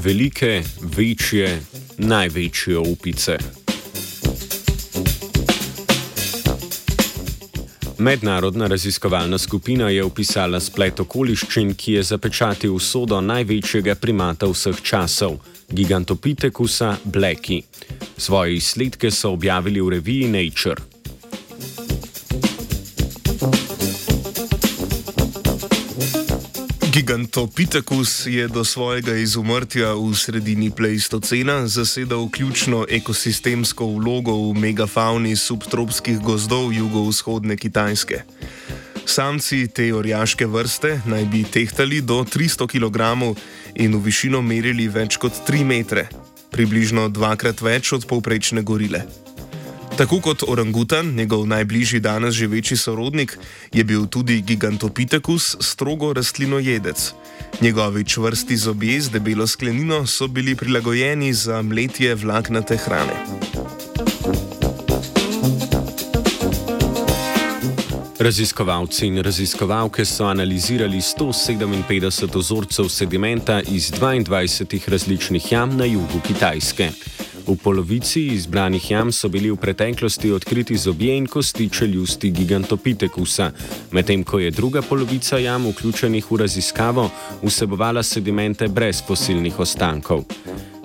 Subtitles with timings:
[0.00, 0.62] velike,
[0.96, 1.60] večje,
[1.98, 3.38] največje opice.
[7.98, 15.36] Mednarodna raziskovalna skupina je opisala splet okoliščin, ki je zapečatil usodo največjega primata vseh časov,
[15.68, 17.62] gigantopitekusa Blacki.
[18.16, 20.90] Svoje izsledke so objavili v reviji Nature.
[27.10, 36.20] Gigantopithecus je do svojega izumrtja v sredini Pleistocena zasedal ključno ekosistemsko vlogo v megafauni subtropskih
[36.22, 38.22] gozdov jugovzhodne Kitajske.
[39.06, 43.34] Samci te orjaške vrste naj bi tehtali do 300 kg
[43.74, 46.06] in v višino merili več kot 3 metre,
[46.54, 49.02] približno dvakrat več od povprečne gorile.
[50.00, 53.38] Tako kot orangutan, njegov najbližji danes živeči sorodnik,
[53.72, 57.12] je bil tudi gigantopithecus strogo rastlinojedec.
[57.60, 63.12] Njegovi čvrsti zobje z debelo sklenino so bili prilagojeni za mletje vlaknate hrane.
[68.18, 76.90] Raziskovalci in raziskovalke so analizirali 157 vzorcev sedimenta iz 22 različnih jam na jugu Kitajske.
[77.46, 83.50] V polovici izbranih jam so bili v preteklosti odkriti zobje in kosti čeljusti gigantopitekusa,
[83.90, 87.10] medtem ko je druga polovica jam, vključenih v raziskavo,
[87.42, 90.24] vsebovala sedimente brez fosilnih ostankov.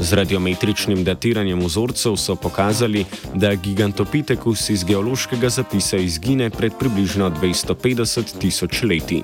[0.00, 8.38] Z radiometričnim datiranjem vzorcev so pokazali, da gigantopitekus iz geološkega zapisa izgine pred približno 250
[8.38, 9.22] tisoč leti.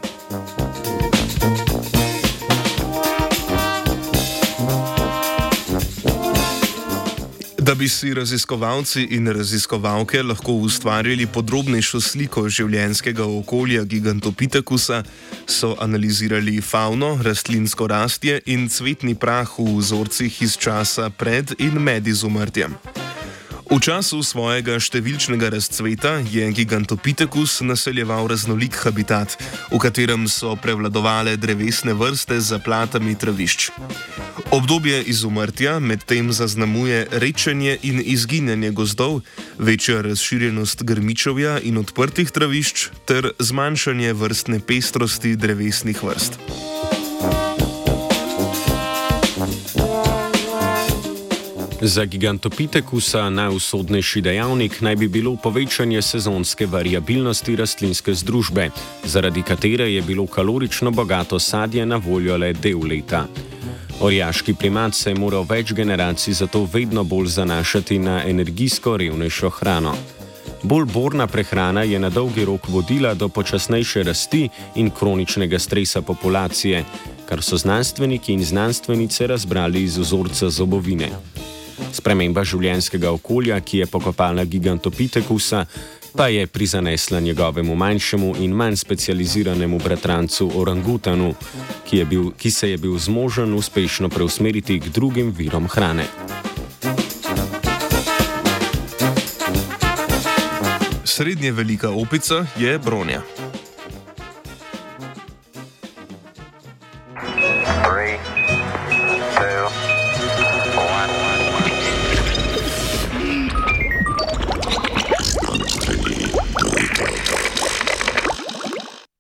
[7.69, 15.03] Da bi si raziskovalci in raziskovalke lahko ustvarili podrobnejšo sliko življenjskega okolja gigantopitekusa,
[15.45, 22.09] so analizirali fauno, rastlinsko rastje in cvetni prah v vzorcih iz časa pred in med
[22.09, 22.79] izumrtjem.
[23.69, 29.37] V času svojega številčnega razcveta je gigantopitekus naseljeval raznolik habitat,
[29.69, 33.69] v katerem so prevladovale drevesne vrste z zaplatami travišč.
[34.51, 39.21] Obdobje izumrtja medtem zaznamuje rečenje in izginjanje gozdov,
[39.59, 46.39] večja razširjenost grmičovja in odprtih travišč ter zmanjšanje vrstne pestrosti drevesnih vrst.
[51.81, 58.71] Za gigantopitekusa najusodnejši dejavnik naj bi bilo povečanje sezonske variabilnosti rastlinske združbe,
[59.05, 63.27] zaradi katere je bilo kalorično bogato sadje na voljo le del leta.
[64.01, 69.95] Orjaški primat se je moral več generacij zato vedno bolj zanašati na energijsko revnejšo hrano.
[70.63, 76.85] Bolj borna prehrana je na dolgi rok vodila do počasnejše rasti in kroničnega stresa populacije,
[77.27, 81.11] kar so znanstveniki in znanstvenice razbrali iz vzorca zobovine.
[81.93, 85.65] Sprememba življenjskega okolja, ki je pokopala gigantopitekusa,
[86.17, 91.35] pa je prizanesla njegovemu manjšemu in manj specializiranemu bratrancu orangutanu,
[91.91, 96.05] ki, bil, ki se je bil zmožen uspešno preusmeriti k drugim virom hrane.
[101.05, 103.23] Srednje velika opica je bronja.
[107.85, 108.38] Three.